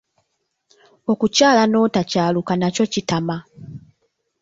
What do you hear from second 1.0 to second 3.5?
Okukyala n'otakyaluka nakyo kitama.